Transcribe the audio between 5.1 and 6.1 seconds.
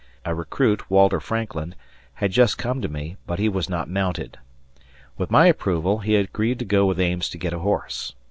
With my approval